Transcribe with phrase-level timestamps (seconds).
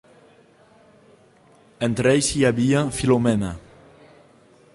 [1.89, 3.53] Entre ells hi havia Filomena.